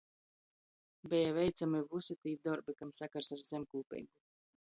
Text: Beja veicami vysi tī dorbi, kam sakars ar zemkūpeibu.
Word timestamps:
Beja 1.11 1.33
veicami 1.35 1.81
vysi 1.91 2.17
tī 2.23 2.33
dorbi, 2.47 2.77
kam 2.79 2.93
sakars 3.01 3.31
ar 3.37 3.47
zemkūpeibu. 3.53 4.13